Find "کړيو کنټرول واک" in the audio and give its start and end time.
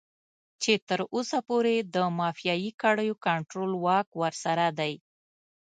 2.81-4.07